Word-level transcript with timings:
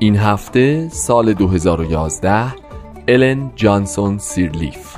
این 0.00 0.16
هفته 0.16 0.88
سال 0.88 1.32
2011 1.32 2.54
الن 3.08 3.50
جانسون 3.56 4.18
سیرلیف 4.18 4.96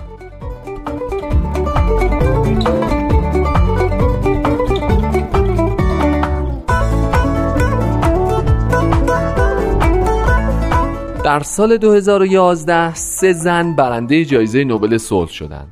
در 11.24 11.40
سال 11.40 11.76
2011 11.76 12.94
سه 12.94 13.32
زن 13.32 13.76
برنده 13.76 14.24
جایزه 14.24 14.64
نوبل 14.64 14.98
صلح 14.98 15.30
شدند. 15.30 15.68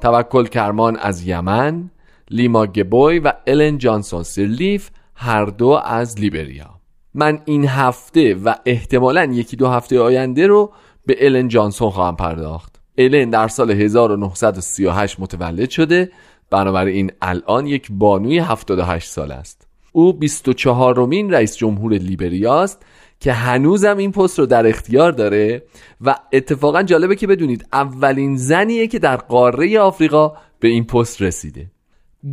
توکل 0.00 0.46
کرمان 0.46 0.96
از 0.96 1.26
یمن، 1.26 1.90
لیما 2.30 2.66
گبوی 2.66 3.18
و 3.18 3.32
الن 3.46 3.78
جانسون 3.78 4.22
سیرلیف 4.22 4.90
هر 5.14 5.44
دو 5.44 5.68
از 5.84 6.20
لیبریا. 6.20 6.75
من 7.16 7.38
این 7.44 7.68
هفته 7.68 8.34
و 8.34 8.54
احتمالا 8.66 9.24
یکی 9.24 9.56
دو 9.56 9.68
هفته 9.68 10.00
آینده 10.00 10.46
رو 10.46 10.72
به 11.06 11.26
الن 11.26 11.48
جانسون 11.48 11.90
خواهم 11.90 12.16
پرداخت. 12.16 12.80
الن 12.98 13.30
در 13.30 13.48
سال 13.48 13.70
1938 13.70 15.20
متولد 15.20 15.70
شده. 15.70 16.10
بنابراین 16.50 17.12
الان 17.22 17.66
یک 17.66 17.88
بانوی 17.90 18.38
78 18.38 19.08
سال 19.08 19.32
است. 19.32 19.66
او 19.92 20.12
24 20.12 20.94
رومین 20.94 21.30
رئیس 21.30 21.56
جمهور 21.56 21.92
لیبریا 21.92 22.62
است 22.62 22.82
که 23.20 23.32
هنوزم 23.32 23.96
این 23.96 24.12
پست 24.12 24.38
رو 24.38 24.46
در 24.46 24.66
اختیار 24.66 25.12
داره 25.12 25.62
و 26.00 26.14
اتفاقا 26.32 26.82
جالبه 26.82 27.16
که 27.16 27.26
بدونید 27.26 27.66
اولین 27.72 28.36
زنیه 28.36 28.86
که 28.86 28.98
در 28.98 29.16
قاره 29.16 29.80
آفریقا 29.80 30.32
به 30.60 30.68
این 30.68 30.84
پست 30.84 31.22
رسیده. 31.22 31.70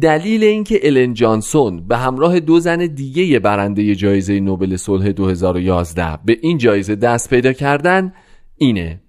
دلیل 0.02 0.44
اینکه 0.44 0.80
الن 0.84 1.14
جانسون 1.14 1.88
به 1.88 1.98
همراه 1.98 2.40
دو 2.40 2.59
زن 2.59 2.86
دیگه 2.86 3.40
برنده 3.40 3.96
جایزه 3.96 4.40
نوبل 4.40 4.76
صلح 4.76 5.12
2011 5.12 6.20
به 6.26 6.38
این 6.42 6.58
جایزه 6.58 6.96
دست 6.96 7.30
پیدا 7.30 7.54
کردن 7.54 8.14
اینه. 8.58 9.02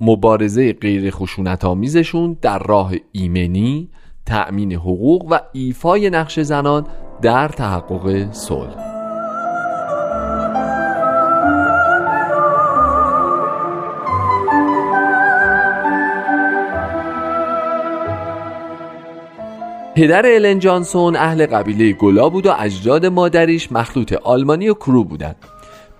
مبارزه 0.00 0.72
غیر 0.72 1.10
خشونت 1.10 1.64
آمیزشون 1.64 2.36
در 2.42 2.58
راه 2.58 2.92
ایمنی، 3.12 3.88
تأمین 4.26 4.72
حقوق 4.72 5.26
و 5.30 5.38
ایفای 5.52 6.10
نقش 6.10 6.40
زنان 6.40 6.86
در 7.22 7.48
تحقق 7.48 8.32
صلح. 8.32 8.97
پدر 19.98 20.26
الن 20.26 20.58
جانسون 20.58 21.16
اهل 21.16 21.46
قبیله 21.46 21.92
گلا 21.92 22.28
بود 22.28 22.46
و 22.46 22.54
اجداد 22.58 23.06
مادریش 23.06 23.72
مخلوط 23.72 24.12
آلمانی 24.12 24.68
و 24.68 24.74
کرو 24.74 25.04
بودند. 25.04 25.36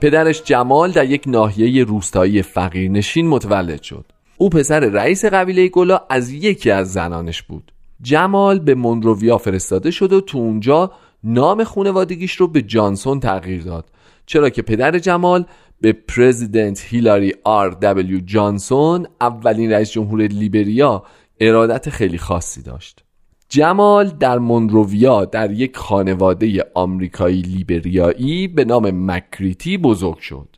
پدرش 0.00 0.42
جمال 0.42 0.90
در 0.90 1.04
یک 1.04 1.22
ناحیه 1.26 1.84
روستایی 1.84 2.42
فقیرنشین 2.42 3.28
متولد 3.28 3.82
شد. 3.82 4.04
او 4.36 4.50
پسر 4.50 4.80
رئیس 4.80 5.24
قبیله 5.24 5.68
گلا 5.68 6.00
از 6.10 6.32
یکی 6.32 6.70
از 6.70 6.92
زنانش 6.92 7.42
بود. 7.42 7.72
جمال 8.02 8.58
به 8.58 8.74
مونروویا 8.74 9.38
فرستاده 9.38 9.90
شد 9.90 10.12
و 10.12 10.20
تو 10.20 10.38
اونجا 10.38 10.92
نام 11.24 11.64
خونوادگیش 11.64 12.34
رو 12.34 12.48
به 12.48 12.62
جانسون 12.62 13.20
تغییر 13.20 13.62
داد 13.62 13.90
چرا 14.26 14.50
که 14.50 14.62
پدر 14.62 14.98
جمال 14.98 15.44
به 15.80 15.92
پرزیدنت 15.92 16.84
هیلاری 16.84 17.34
آر 17.44 17.70
دبلیو 17.70 18.20
جانسون 18.20 19.06
اولین 19.20 19.72
رئیس 19.72 19.90
جمهور 19.90 20.22
لیبریا 20.22 21.02
ارادت 21.40 21.90
خیلی 21.90 22.18
خاصی 22.18 22.62
داشت 22.62 23.04
جمال 23.48 24.08
در 24.08 24.38
مونروویا 24.38 25.24
در 25.24 25.50
یک 25.50 25.76
خانواده 25.76 26.64
آمریکایی 26.74 27.42
لیبریایی 27.42 28.48
به 28.48 28.64
نام 28.64 29.10
مکریتی 29.10 29.78
بزرگ 29.78 30.18
شد. 30.18 30.48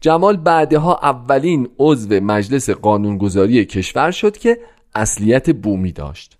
جمال 0.00 0.36
بعدها 0.36 0.98
اولین 1.02 1.68
عضو 1.78 2.20
مجلس 2.20 2.70
قانونگذاری 2.70 3.64
کشور 3.64 4.10
شد 4.10 4.36
که 4.36 4.58
اصلیت 4.94 5.50
بومی 5.50 5.92
داشت. 5.92 6.38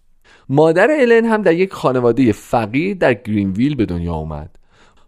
مادر 0.49 0.89
الن 0.91 1.25
هم 1.25 1.43
در 1.43 1.55
یک 1.55 1.73
خانواده 1.73 2.33
فقیر 2.33 2.97
در 2.97 3.15
گرینویل 3.15 3.75
به 3.75 3.87
دنیا 3.87 4.15
آمد 4.15 4.57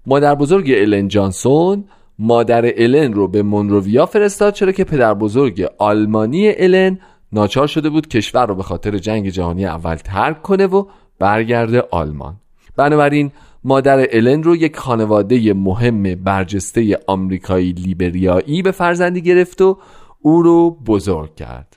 مادر 0.06 0.34
بزرگ 0.34 0.70
الن 0.76 1.08
جانسون 1.08 1.84
مادر 2.18 2.72
الن 2.76 3.12
رو 3.12 3.28
به 3.28 3.42
مونروویا 3.42 4.06
فرستاد 4.06 4.54
چرا 4.54 4.72
که 4.72 4.84
پدر 4.84 5.14
بزرگ 5.14 5.66
آلمانی 5.78 6.52
الن 6.56 6.98
ناچار 7.32 7.66
شده 7.66 7.90
بود 7.90 8.08
کشور 8.08 8.46
رو 8.46 8.54
به 8.54 8.62
خاطر 8.62 8.98
جنگ 8.98 9.28
جهانی 9.28 9.66
اول 9.66 9.94
ترک 9.94 10.42
کنه 10.42 10.66
و 10.66 10.84
برگرده 11.18 11.82
آلمان. 11.90 12.36
بنابراین 12.76 13.32
مادر 13.64 14.06
الن 14.10 14.42
رو 14.42 14.56
یک 14.56 14.76
خانواده 14.76 15.52
مهم 15.52 16.14
برجسته 16.14 16.98
آمریکایی 17.06 17.72
لیبریایی 17.72 18.62
به 18.62 18.70
فرزندی 18.70 19.22
گرفت 19.22 19.60
و 19.60 19.78
او 20.20 20.42
رو 20.42 20.70
بزرگ 20.70 21.34
کرد. 21.34 21.76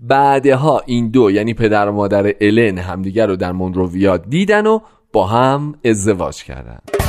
بعدها 0.00 0.82
این 0.86 1.08
دو 1.08 1.30
یعنی 1.30 1.54
پدر 1.54 1.88
و 1.88 1.92
مادر 1.92 2.34
الن 2.40 2.78
همدیگر 2.78 3.26
رو 3.26 3.36
در 3.36 3.52
مونروویا 3.52 4.16
دیدن 4.16 4.66
و 4.66 4.78
با 5.12 5.26
هم 5.26 5.74
ازدواج 5.84 6.44
کردند 6.44 7.01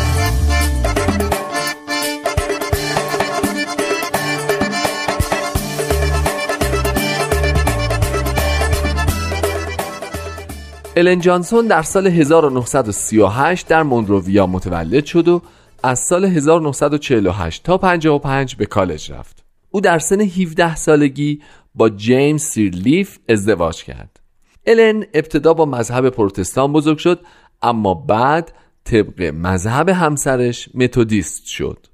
الن 10.95 11.19
جانسون 11.19 11.67
در 11.67 11.81
سال 11.81 12.07
1938 12.07 13.67
در 13.67 13.83
مونروویا 13.83 14.47
متولد 14.47 15.05
شد 15.05 15.27
و 15.27 15.41
از 15.83 15.99
سال 15.99 16.25
1948 16.25 17.63
تا 17.63 17.77
55 17.77 18.55
به 18.55 18.65
کالج 18.65 19.11
رفت. 19.11 19.43
او 19.71 19.81
در 19.81 19.99
سن 19.99 20.21
17 20.21 20.75
سالگی 20.75 21.41
با 21.75 21.89
جیمز 21.89 22.41
سیرلیف 22.41 23.19
ازدواج 23.29 23.83
کرد. 23.83 24.19
الن 24.67 25.05
ابتدا 25.13 25.53
با 25.53 25.65
مذهب 25.65 26.09
پروتستان 26.09 26.73
بزرگ 26.73 26.97
شد 26.97 27.19
اما 27.61 27.93
بعد 27.93 28.53
طبق 28.83 29.21
مذهب 29.21 29.89
همسرش 29.89 30.69
متودیست 30.73 31.45
شد. 31.45 31.87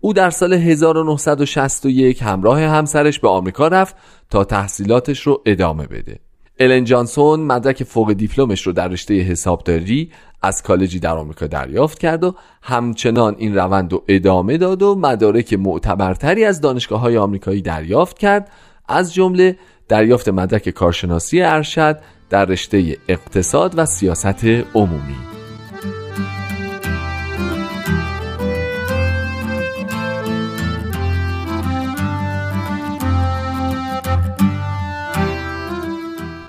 او 0.00 0.12
در 0.12 0.30
سال 0.30 0.52
1961 0.52 2.22
همراه 2.22 2.60
همسرش 2.60 3.18
به 3.18 3.28
آمریکا 3.28 3.68
رفت 3.68 3.96
تا 4.30 4.44
تحصیلاتش 4.44 5.20
رو 5.20 5.42
ادامه 5.46 5.86
بده. 5.86 6.18
الن 6.58 6.84
جانسون 6.84 7.40
مدرک 7.40 7.84
فوق 7.84 8.12
دیپلمش 8.12 8.66
رو 8.66 8.72
در 8.72 8.88
رشته 8.88 9.14
حسابداری 9.14 10.10
از 10.42 10.62
کالجی 10.62 10.98
در 10.98 11.16
آمریکا 11.16 11.46
دریافت 11.46 11.98
کرد 11.98 12.24
و 12.24 12.34
همچنان 12.62 13.34
این 13.38 13.54
روند 13.54 13.92
رو 13.92 14.02
ادامه 14.08 14.58
داد 14.58 14.82
و 14.82 14.94
مدارک 14.94 15.52
معتبرتری 15.52 16.44
از 16.44 16.60
دانشگاه 16.60 17.00
های 17.00 17.16
آمریکایی 17.16 17.62
دریافت 17.62 18.18
کرد. 18.18 18.50
از 18.88 19.14
جمله 19.14 19.56
دریافت 19.88 20.28
مدرک 20.28 20.68
کارشناسی 20.68 21.42
ارشد 21.42 21.98
در 22.30 22.44
رشته 22.44 22.96
اقتصاد 23.08 23.78
و 23.78 23.86
سیاست 23.86 24.44
عمومی. 24.74 25.31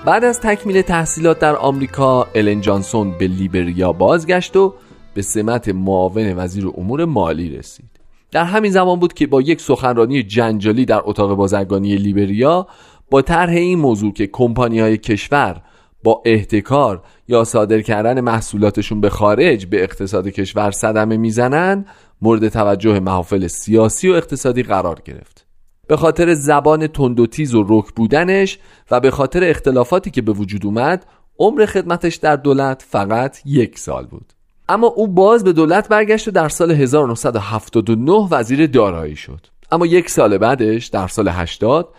بعد 0.06 0.24
از 0.24 0.40
تکمیل 0.40 0.82
تحصیلات 0.82 1.40
در 1.40 1.56
آمریکا 1.56 2.28
الن 2.36 2.62
جانسون 2.62 3.18
به 3.18 3.28
لیبریا 3.28 3.94
بازگشت 3.94 4.56
و 4.56 4.74
به 5.14 5.22
سمت 5.22 5.70
معاون 5.70 6.38
وزیر 6.38 6.68
امور 6.78 7.06
مالی 7.06 7.58
رسید. 7.58 7.90
در 8.32 8.44
همین 8.44 8.72
زمان 8.72 9.00
بود 9.00 9.14
که 9.14 9.28
با 9.28 9.42
یک 9.42 9.62
سخنرانی 9.62 10.24
جنجالی 10.24 10.86
در 10.86 11.02
اتاق 11.04 11.34
بازرگانی 11.34 11.96
لیبریا 11.96 12.68
با 13.10 13.22
طرح 13.22 13.54
این 13.54 13.80
موضوع 13.80 14.14
که 14.14 14.28
کمپانی 14.28 14.80
های 14.80 14.98
کشور 14.98 15.62
با 16.04 16.22
احتکار 16.26 17.04
یا 17.28 17.44
صادر 17.44 17.82
کردن 17.82 18.22
محصولاتشون 18.22 19.02
به 19.02 19.10
خارج 19.10 19.66
به 19.66 19.84
اقتصاد 19.84 20.28
کشور 20.28 20.72
صدمه 20.72 21.18
می‌زنن 21.18 21.86
مورد 22.22 22.48
توجه 22.48 23.00
محافل 23.00 23.48
سیاسی 23.48 24.10
و 24.10 24.14
اقتصادی 24.14 24.64
قرار 24.64 25.02
گرفت. 25.06 25.43
به 25.88 25.98
خاطر 25.98 26.34
زبان 26.34 26.88
تند 26.88 27.20
و 27.20 27.28
تیز 27.28 27.56
و 27.56 27.66
رک 27.70 27.94
بودنش 27.96 28.60
و 28.92 29.00
به 29.00 29.12
خاطر 29.12 29.44
اختلافاتی 29.44 30.12
که 30.12 30.22
به 30.22 30.32
وجود 30.32 30.66
اومد 30.66 31.06
عمر 31.40 31.66
خدمتش 31.66 32.16
در 32.16 32.36
دولت 32.36 32.86
فقط 32.90 33.42
یک 33.46 33.80
سال 33.80 34.06
بود. 34.06 34.34
اما 34.70 34.88
او 34.88 35.08
باز 35.08 35.44
به 35.44 35.54
دولت 35.54 35.90
برگشت 35.90 36.28
و 36.28 36.32
در 36.32 36.50
سال 36.50 36.72
1979 36.72 38.28
وزیر 38.32 38.68
دارایی 38.68 39.16
شد. 39.16 39.48
اما 39.72 39.86
یک 39.86 40.10
سال 40.10 40.38
بعدش 40.38 40.86
در 40.86 41.08
سال 41.08 41.28
80 41.28 41.90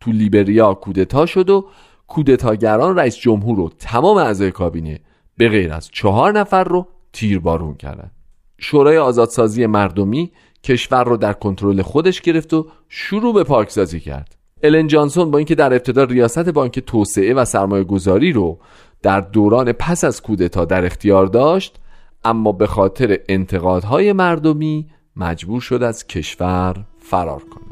تو 0.00 0.12
لیبریا 0.12 0.74
کودتا 0.74 1.26
شد 1.26 1.50
و 1.50 1.66
کودتاگران 2.06 2.96
رئیس 2.96 3.16
جمهور 3.16 3.56
رو 3.56 3.70
تمام 3.78 4.16
اعضای 4.16 4.50
کابینه 4.50 5.00
به 5.36 5.48
غیر 5.48 5.72
از 5.72 5.88
چهار 5.92 6.38
نفر 6.38 6.64
رو 6.64 6.86
تیربارون 7.12 7.74
کردند 7.74 8.10
شورای 8.58 8.98
آزادسازی 8.98 9.66
مردمی 9.66 10.32
کشور 10.64 11.04
رو 11.04 11.16
در 11.16 11.32
کنترل 11.32 11.82
خودش 11.82 12.20
گرفت 12.20 12.54
و 12.54 12.66
شروع 12.88 13.34
به 13.34 13.44
پارکسازی 13.44 14.00
کرد. 14.00 14.36
الن 14.62 14.86
جانسون 14.86 15.30
با 15.30 15.38
اینکه 15.38 15.54
در 15.54 15.72
ابتدا 15.72 16.04
ریاست 16.04 16.48
بانک 16.48 16.78
توسعه 16.78 17.34
و 17.34 17.44
سرمایه 17.44 17.84
گذاری 17.84 18.32
رو 18.32 18.58
در 19.02 19.20
دوران 19.20 19.72
پس 19.72 20.04
از 20.04 20.22
کودتا 20.22 20.64
در 20.64 20.84
اختیار 20.84 21.26
داشت 21.26 21.76
اما 22.24 22.52
به 22.52 22.66
خاطر 22.66 23.18
انتقادهای 23.28 24.12
مردمی 24.12 24.86
مجبور 25.16 25.60
شد 25.60 25.82
از 25.82 26.06
کشور 26.06 26.84
فرار 26.98 27.44
کنه 27.44 27.63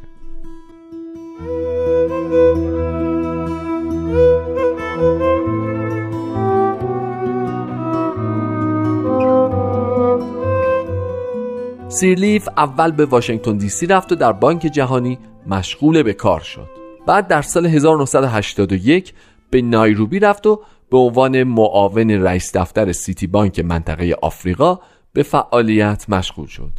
سیرلیف 11.92 12.48
اول 12.56 12.90
به 12.90 13.04
واشنگتن 13.04 13.56
دی 13.56 13.68
سی 13.68 13.86
رفت 13.86 14.12
و 14.12 14.14
در 14.14 14.32
بانک 14.32 14.60
جهانی 14.60 15.18
مشغول 15.46 16.02
به 16.02 16.12
کار 16.12 16.40
شد. 16.40 16.68
بعد 17.06 17.28
در 17.28 17.42
سال 17.42 17.66
1981 17.66 19.14
به 19.50 19.62
نایروبی 19.62 20.18
رفت 20.18 20.46
و 20.46 20.60
به 20.90 20.98
عنوان 20.98 21.42
معاون 21.42 22.10
رئیس 22.10 22.56
دفتر 22.56 22.92
سیتی 22.92 23.26
بانک 23.26 23.60
منطقه 23.60 24.16
آفریقا 24.22 24.78
به 25.12 25.22
فعالیت 25.22 26.04
مشغول 26.08 26.46
شد. 26.46 26.72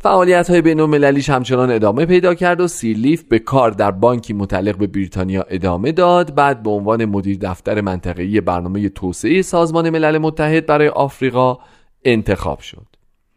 فعالیت 0.00 0.50
های 0.50 0.62
بین 0.62 0.80
همچنان 1.28 1.70
ادامه 1.70 2.06
پیدا 2.06 2.34
کرد 2.34 2.60
و 2.60 2.68
سیرلیف 2.68 3.22
به 3.22 3.38
کار 3.38 3.70
در 3.70 3.90
بانکی 3.90 4.32
متعلق 4.32 4.76
به 4.76 4.86
بریتانیا 4.86 5.42
ادامه 5.42 5.92
داد 5.92 6.34
بعد 6.34 6.62
به 6.62 6.70
عنوان 6.70 7.04
مدیر 7.04 7.38
دفتر 7.40 7.80
منطقه‌ای 7.80 8.40
برنامه 8.40 8.88
توسعه 8.88 9.42
سازمان 9.42 9.90
ملل 9.90 10.18
متحد 10.18 10.66
برای 10.66 10.88
آفریقا 10.88 11.58
انتخاب 12.04 12.60
شد. 12.60 12.89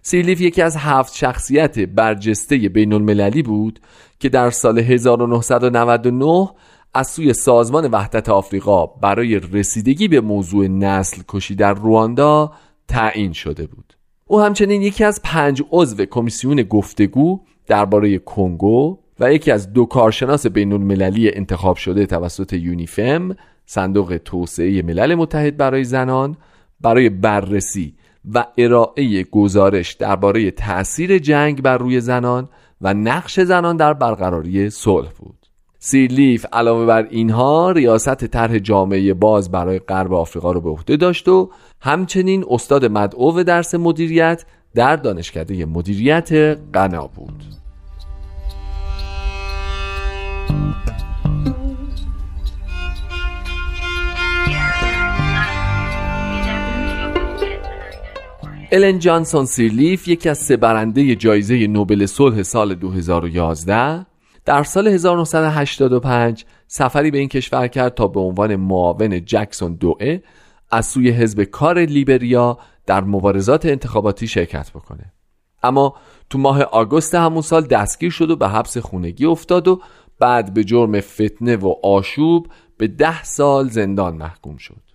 سیرلیف 0.05 0.41
یکی 0.41 0.61
از 0.61 0.77
هفت 0.77 1.15
شخصیت 1.15 1.79
برجسته 1.79 2.57
بین 2.57 2.93
المللی 2.93 3.43
بود 3.43 3.79
که 4.19 4.29
در 4.29 4.49
سال 4.49 4.79
1999 4.79 6.49
از 6.93 7.07
سوی 7.07 7.33
سازمان 7.33 7.89
وحدت 7.91 8.29
آفریقا 8.29 8.85
برای 8.85 9.39
رسیدگی 9.39 10.07
به 10.07 10.21
موضوع 10.21 10.67
نسل 10.67 11.21
کشی 11.27 11.55
در 11.55 11.73
رواندا 11.73 12.51
تعیین 12.87 13.33
شده 13.33 13.67
بود. 13.67 13.93
او 14.25 14.41
همچنین 14.41 14.81
یکی 14.81 15.03
از 15.03 15.21
پنج 15.23 15.63
عضو 15.71 16.05
کمیسیون 16.05 16.61
گفتگو 16.61 17.39
درباره 17.67 18.17
کنگو 18.17 18.97
و 19.19 19.33
یکی 19.33 19.51
از 19.51 19.73
دو 19.73 19.85
کارشناس 19.85 20.47
بین 20.47 20.73
المللی 20.73 21.35
انتخاب 21.35 21.77
شده 21.77 22.05
توسط 22.05 22.53
یونیفم 22.53 23.35
صندوق 23.65 24.19
توسعه 24.25 24.81
ملل 24.81 25.15
متحد 25.15 25.57
برای 25.57 25.83
زنان 25.83 26.37
برای 26.81 27.09
بررسی 27.09 27.95
و 28.33 28.45
ارائه 28.57 29.23
گزارش 29.23 29.93
درباره 29.93 30.51
تاثیر 30.51 31.17
جنگ 31.17 31.61
بر 31.61 31.77
روی 31.77 31.99
زنان 31.99 32.49
و 32.81 32.93
نقش 32.93 33.39
زنان 33.39 33.77
در 33.77 33.93
برقراری 33.93 34.69
صلح 34.69 35.09
بود. 35.19 35.43
سیرلیف 35.79 36.45
علاوه 36.53 36.85
بر 36.85 37.07
اینها 37.09 37.71
ریاست 37.71 38.25
طرح 38.25 38.57
جامعه 38.57 39.13
باز 39.13 39.51
برای 39.51 39.79
غرب 39.79 40.13
آفریقا 40.13 40.51
رو 40.51 40.61
به 40.61 40.69
عهده 40.69 40.97
داشت 40.97 41.27
و 41.27 41.49
همچنین 41.81 42.45
استاد 42.49 42.85
مدعو 42.85 43.43
درس 43.43 43.75
مدیریت 43.75 44.45
در 44.75 44.95
دانشکده 44.95 45.65
مدیریت 45.65 46.57
غنا 46.73 47.07
بود. 47.07 47.62
الن 58.75 58.99
جانسون 58.99 59.45
سیرلیف 59.45 60.07
یکی 60.07 60.29
از 60.29 60.37
سه 60.37 60.57
برنده 60.57 61.15
جایزه 61.15 61.67
نوبل 61.67 62.05
صلح 62.05 62.43
سال 62.43 62.75
2011 62.75 64.05
در 64.45 64.63
سال 64.63 64.87
1985 64.87 66.45
سفری 66.67 67.11
به 67.11 67.17
این 67.17 67.27
کشور 67.27 67.67
کرد 67.67 67.93
تا 67.93 68.07
به 68.07 68.19
عنوان 68.19 68.55
معاون 68.55 69.25
جکسون 69.25 69.75
دوئه 69.75 70.23
از 70.71 70.85
سوی 70.85 71.09
حزب 71.09 71.43
کار 71.43 71.79
لیبریا 71.79 72.57
در 72.85 73.03
مبارزات 73.03 73.65
انتخاباتی 73.65 74.27
شرکت 74.27 74.71
بکنه. 74.71 75.13
اما 75.63 75.95
تو 76.29 76.37
ماه 76.37 76.61
آگوست 76.61 77.15
همون 77.15 77.41
سال 77.41 77.61
دستگیر 77.61 78.11
شد 78.11 78.31
و 78.31 78.35
به 78.35 78.49
حبس 78.49 78.77
خونگی 78.77 79.25
افتاد 79.25 79.67
و 79.67 79.81
بعد 80.19 80.53
به 80.53 80.63
جرم 80.63 81.01
فتنه 81.01 81.55
و 81.55 81.73
آشوب 81.83 82.47
به 82.77 82.87
ده 82.87 83.23
سال 83.23 83.69
زندان 83.69 84.17
محکوم 84.17 84.57
شد. 84.57 84.92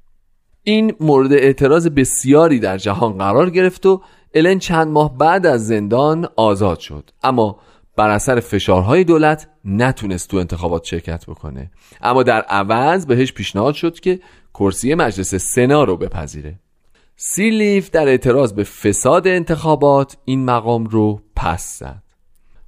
این 0.68 0.94
مورد 1.00 1.32
اعتراض 1.32 1.86
بسیاری 1.86 2.58
در 2.58 2.76
جهان 2.76 3.12
قرار 3.12 3.50
گرفت 3.50 3.86
و 3.86 4.02
الن 4.34 4.58
چند 4.58 4.88
ماه 4.88 5.18
بعد 5.18 5.46
از 5.46 5.66
زندان 5.66 6.28
آزاد 6.36 6.78
شد. 6.78 7.10
اما 7.22 7.58
بر 7.96 8.10
اثر 8.10 8.40
فشارهای 8.40 9.04
دولت 9.04 9.48
نتونست 9.64 10.30
تو 10.30 10.36
انتخابات 10.36 10.84
شرکت 10.84 11.26
بکنه. 11.26 11.70
اما 12.02 12.22
در 12.22 12.40
عوض 12.40 13.06
بهش 13.06 13.32
پیشنهاد 13.32 13.74
شد 13.74 14.00
که 14.00 14.20
کرسی 14.54 14.94
مجلس 14.94 15.34
سنا 15.34 15.84
رو 15.84 15.96
بپذیره. 15.96 16.58
سیلیف 17.16 17.90
در 17.90 18.08
اعتراض 18.08 18.52
به 18.52 18.64
فساد 18.64 19.28
انتخابات 19.28 20.16
این 20.24 20.44
مقام 20.44 20.84
رو 20.84 21.20
پس 21.36 21.78
زد. 21.78 22.02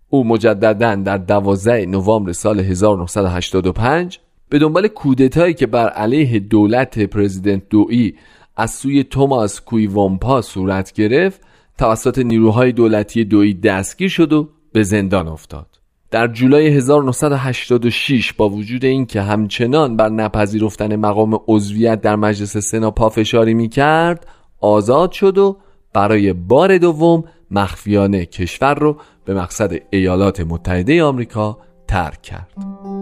او 0.09 0.25
مجددا 0.25 0.95
در 0.95 1.19
12 1.19 1.87
نوامبر 1.87 2.33
سال 2.33 2.61
1985 2.61 4.21
به 4.51 4.59
دنبال 4.59 4.89
کودتایی 4.89 5.55
که 5.55 5.67
بر 5.67 5.89
علیه 5.89 6.39
دولت 6.39 6.99
پرزیدنت 6.99 7.63
دوئی 7.71 8.15
از 8.57 8.71
سوی 8.71 9.05
توماس 9.05 9.61
کویوامپا 9.61 10.43
صورت 10.43 10.93
گرفت 10.93 11.41
توسط 11.79 12.19
نیروهای 12.19 12.73
دولتی 12.73 13.25
دوئی 13.25 13.55
دستگیر 13.55 14.09
شد 14.09 14.33
و 14.33 14.49
به 14.73 14.83
زندان 14.83 15.29
افتاد. 15.29 15.67
در 16.11 16.29
جولای 16.29 16.69
1986 16.69 18.33
با 18.33 18.49
وجود 18.49 18.85
اینکه 18.85 19.23
همچنان 19.23 19.97
بر 19.97 20.09
نپذیرفتن 20.09 20.97
مقام 20.97 21.41
عضویت 21.49 22.01
در 22.01 22.17
مجلس 22.17 22.57
سنا 22.57 22.91
پافشاری 22.91 23.55
می 23.55 23.69
کرد 23.69 24.27
آزاد 24.61 25.13
شد 25.13 25.39
و 25.39 25.57
برای 25.93 26.33
بار 26.33 26.79
دوم 26.79 27.25
مخفیانه 27.51 28.27
کشور 28.27 28.75
رو 28.75 28.97
به 29.25 29.35
مقصد 29.35 29.73
ایالات 29.91 30.41
متحده 30.41 31.03
آمریکا 31.05 31.59
ترک 31.89 32.23
کرد. 32.23 33.00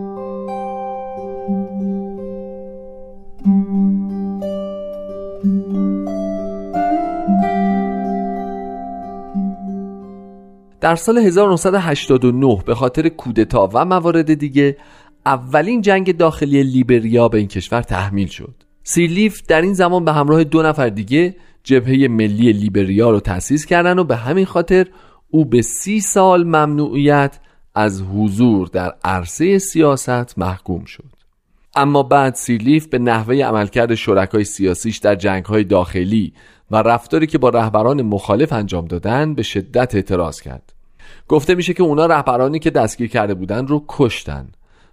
در 10.80 10.97
سال 10.97 11.18
1989 11.18 12.62
به 12.66 12.75
خاطر 12.75 13.08
کودتا 13.08 13.70
و 13.75 13.85
موارد 13.85 14.35
دیگه 14.35 14.76
اولین 15.26 15.80
جنگ 15.80 16.16
داخلی 16.16 16.62
لیبریا 16.62 17.28
به 17.28 17.38
این 17.38 17.49
کشور 17.49 17.82
تحمیل 17.82 18.28
شد. 18.28 18.54
سیرلیف 18.82 19.42
در 19.49 19.61
این 19.61 19.75
زمان 19.75 20.04
به 20.04 20.12
همراه 20.12 20.44
دو 20.44 20.62
نفر 20.62 20.88
دیگه 20.88 21.37
جبهه 21.62 22.08
ملی 22.08 22.52
لیبریا 22.52 23.11
رو 23.11 23.20
تأسیس 23.20 23.66
کردن 23.66 23.99
و 23.99 24.04
به 24.04 24.16
همین 24.16 24.47
خاطر 24.47 24.87
او 25.30 25.44
به 25.44 25.62
سی 25.62 26.00
سال 26.00 26.44
ممنوعیت 26.44 27.38
از 27.75 28.02
حضور 28.02 28.68
در 28.68 28.94
عرصه 29.04 29.58
سیاست 29.58 30.38
محکوم 30.38 30.85
شد. 30.85 31.18
اما 31.76 32.02
بعد 32.02 32.35
سیرلیف 32.35 32.87
به 32.87 32.99
نحوه 32.99 33.37
عملکرد 33.37 33.94
شرکای 33.94 34.44
سیاسیش 34.44 34.99
در 34.99 35.14
جنگهای 35.14 35.64
داخلی 35.64 36.32
و 36.70 36.76
رفتاری 36.76 37.26
که 37.26 37.38
با 37.38 37.48
رهبران 37.48 38.02
مخالف 38.02 38.52
انجام 38.52 38.84
دادن 38.84 39.34
به 39.34 39.42
شدت 39.42 39.94
اعتراض 39.94 40.40
کرد. 40.40 40.72
گفته 41.28 41.54
میشه 41.54 41.75
که 41.75 41.82
اونا 41.82 42.06
رهبرانی 42.06 42.58
که 42.58 42.70
دستگیر 42.70 43.08
کرده 43.08 43.34
بودن 43.34 43.66
رو 43.66 43.84
کشتن 43.88 44.48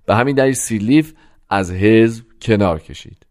به 0.06 0.16
همین 0.16 0.36
دلیل 0.36 0.54
سیلیف 0.54 1.14
از 1.50 1.72
حزب 1.72 2.24
کنار 2.42 2.80
کشید. 2.80 3.26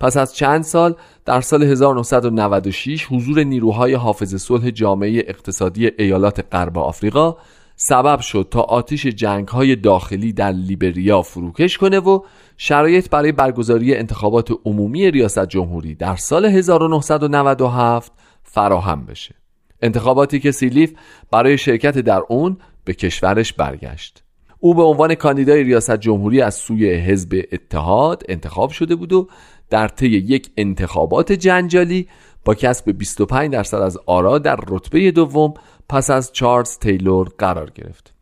پس 0.00 0.16
از 0.16 0.34
چند 0.34 0.62
سال 0.62 0.94
در 1.24 1.40
سال 1.40 1.62
1996 1.62 3.06
حضور 3.10 3.44
نیروهای 3.44 3.94
حافظ 3.94 4.34
صلح 4.34 4.70
جامعه 4.70 5.24
اقتصادی 5.26 5.90
ایالات 5.98 6.44
غرب 6.52 6.78
آفریقا 6.78 7.36
سبب 7.76 8.20
شد 8.20 8.48
تا 8.50 8.60
آتش 8.60 9.06
جنگ 9.06 9.48
های 9.48 9.76
داخلی 9.76 10.32
در 10.32 10.52
لیبریا 10.52 11.22
فروکش 11.22 11.78
کنه 11.78 11.98
و 11.98 12.20
شرایط 12.56 13.10
برای 13.10 13.32
برگزاری 13.32 13.94
انتخابات 13.94 14.50
عمومی 14.64 15.10
ریاست 15.10 15.46
جمهوری 15.46 15.94
در 15.94 16.16
سال 16.16 16.44
1997 16.44 18.12
فراهم 18.42 19.06
بشه. 19.06 19.34
انتخاباتی 19.82 20.40
که 20.40 20.50
سیلیف 20.50 20.92
برای 21.30 21.58
شرکت 21.58 21.98
در 21.98 22.22
اون 22.28 22.56
به 22.84 22.94
کشورش 22.94 23.52
برگشت. 23.52 24.24
او 24.60 24.74
به 24.74 24.82
عنوان 24.82 25.14
کاندیدای 25.14 25.62
ریاست 25.64 25.96
جمهوری 25.96 26.40
از 26.40 26.54
سوی 26.54 26.94
حزب 26.94 27.42
اتحاد 27.52 28.22
انتخاب 28.28 28.70
شده 28.70 28.94
بود 28.96 29.12
و 29.12 29.28
در 29.70 29.88
طی 29.88 30.08
یک 30.08 30.50
انتخابات 30.56 31.32
جنجالی 31.32 32.08
با 32.44 32.54
کسب 32.54 32.90
25 32.90 33.52
درصد 33.52 33.76
از 33.78 33.98
آرا 34.06 34.38
در 34.38 34.58
رتبه 34.68 35.10
دوم 35.10 35.54
پس 35.88 36.10
از 36.10 36.32
چارلز 36.32 36.78
تیلور 36.78 37.28
قرار 37.38 37.70
گرفت. 37.70 38.14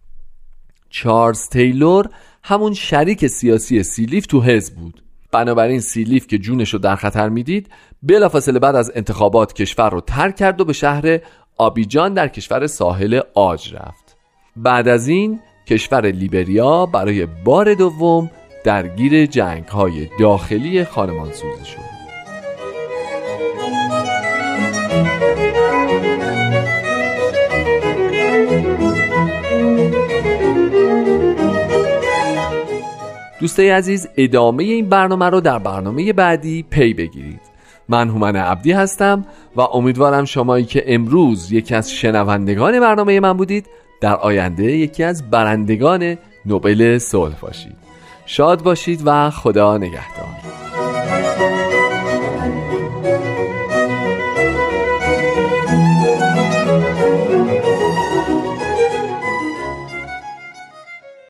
چارلز 0.91 1.49
تیلور 1.49 2.09
همون 2.43 2.75
شریک 2.75 3.27
سیاسی 3.27 3.83
سیلیف 3.83 4.27
تو 4.27 4.41
حزب 4.41 4.75
بود. 4.75 5.03
بنابراین 5.33 5.81
سیلیف 5.81 6.27
که 6.27 6.39
جونش 6.39 6.71
رو 6.71 6.79
در 6.79 6.97
خطر 6.97 7.29
می‌دید 7.29 7.69
بلافاصله 8.03 8.59
بعد 8.59 8.77
از 8.77 8.93
انتخابات 8.95 9.53
کشور 9.53 9.91
رو 9.91 10.01
ترک 10.01 10.37
کرد 10.37 10.61
و 10.61 10.65
به 10.65 10.73
شهر 10.73 11.19
آبیجان 11.59 12.15
در 12.15 12.29
کشور 12.29 12.67
ساحل 12.67 13.21
آج 13.35 13.75
رفت. 13.75 14.17
بعد 14.57 14.89
از 14.89 15.09
این 15.09 15.41
کشور 15.67 16.07
لیبریا 16.07 16.87
برای 16.87 17.27
بار 17.27 17.75
دوم 17.75 18.31
درگیر 18.65 19.27
جنگ 19.27 19.65
های 19.65 20.09
داخلی 20.19 20.85
خانمانسوزی 20.85 21.65
شد. 21.65 21.92
دوستای 33.43 33.71
عزیز 33.71 34.09
ادامه 34.17 34.65
این 34.65 34.89
برنامه 34.89 35.31
رو 35.31 35.41
در 35.41 35.59
برنامه 35.59 36.13
بعدی 36.13 36.65
پی 36.71 36.95
بگیرید. 36.95 37.41
من 37.89 38.09
هومن 38.09 38.37
عبدی 38.37 38.73
هستم 38.73 39.25
و 39.57 39.61
امیدوارم 39.61 40.25
شمایی 40.25 40.65
که 40.65 40.85
امروز 40.87 41.53
یکی 41.53 41.75
از 41.75 41.93
شنوندگان 41.93 42.81
برنامه 42.81 43.21
من 43.21 43.33
بودید 43.33 43.67
در 44.01 44.17
آینده 44.17 44.65
یکی 44.65 45.05
از 45.05 45.31
برندگان 45.31 46.19
نوبل 46.47 46.99
صلح 46.99 47.41
باشید. 47.41 47.77
شاد 48.27 48.63
باشید 48.63 49.03
و 49.05 49.31
خدا 49.31 49.79
نگهدار. 49.79 51.62